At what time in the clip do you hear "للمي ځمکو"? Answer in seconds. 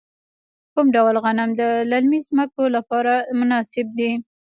1.91-2.63